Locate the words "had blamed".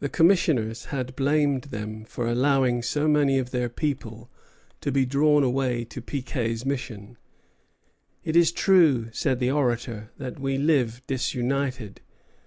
0.86-1.64